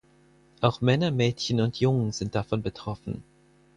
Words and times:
Auch 0.61 0.81
Männer, 0.81 1.11
Mädchen 1.11 1.61
und 1.61 1.79
Jungen 1.79 2.11
sind 2.11 2.33
davon 2.33 2.63
betroffen. 2.63 3.21